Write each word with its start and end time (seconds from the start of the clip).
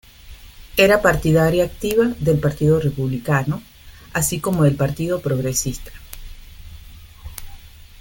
Era 0.77 0.99
partidaria 1.03 1.63
activa 1.63 2.05
del 2.19 2.39
Partido 2.39 2.79
Republicano, 2.79 3.61
así 4.13 4.39
como 4.39 4.63
del 4.63 4.75
Partido 4.75 5.21
Progresista. 5.21 5.91